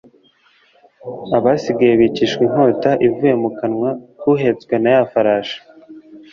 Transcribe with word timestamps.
Abasigaye 1.37 1.93
bicishwa 2.01 2.41
inkota 2.47 2.91
ivuye 3.07 3.33
mu 3.41 3.49
kanwa 3.57 3.89
k’Uhetswe 4.19 4.73
na 4.79 4.89
ya 4.95 5.03
farashi. 5.11 5.59